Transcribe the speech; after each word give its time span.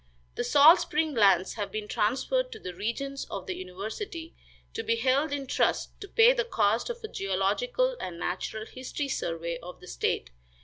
The 0.33 0.43
salt 0.43 0.79
spring 0.79 1.13
lands 1.13 1.53
have 1.53 1.71
been 1.71 1.87
transferred 1.87 2.51
to 2.53 2.59
the 2.59 2.73
regents 2.73 3.25
of 3.29 3.45
the 3.45 3.55
university, 3.55 4.33
to 4.73 4.81
be 4.81 4.95
held 4.95 5.31
in 5.31 5.45
trust 5.45 5.91
to 6.01 6.07
pay 6.07 6.33
the 6.33 6.43
cost 6.43 6.89
of 6.89 7.03
a 7.03 7.07
geological 7.07 7.95
and 7.99 8.17
natural 8.17 8.65
history 8.65 9.07
survey 9.09 9.59
of 9.61 9.79
the 9.79 9.85
state. 9.87 10.31